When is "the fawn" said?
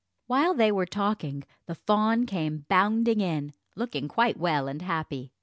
1.67-2.25